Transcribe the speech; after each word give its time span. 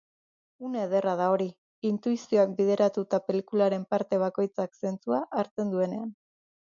Une 0.67 0.79
ederra 0.83 1.11
da 1.19 1.27
hori, 1.33 1.45
intuizioak 1.89 2.57
bideratuta 2.61 3.19
pelikularen 3.27 3.87
parte 3.95 4.21
bakoitzak 4.27 4.77
zentzua 4.83 5.21
hartzen 5.43 5.75
duenean. 5.77 6.11